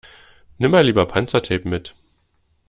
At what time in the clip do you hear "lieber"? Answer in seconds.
0.83-1.05